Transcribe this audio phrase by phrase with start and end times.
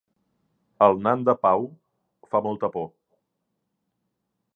[0.85, 1.67] El nan de Pau
[2.31, 2.87] fa molta por